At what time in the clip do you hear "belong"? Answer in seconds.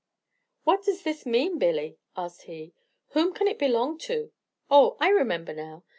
3.59-3.99